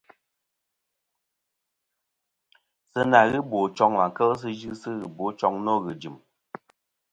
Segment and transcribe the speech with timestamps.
[2.91, 6.15] Sɨ nà ghɨ bòchoŋ và kel sɨ yɨsɨ ghɨbochoŋ nô ghɨ̀jɨ̀m.